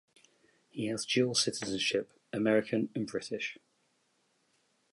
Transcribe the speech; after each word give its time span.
He 0.69 0.87
has 0.87 1.05
dual 1.05 1.35
citizenship, 1.35 2.11
American 2.33 2.89
and 2.95 3.05
British. 3.05 3.59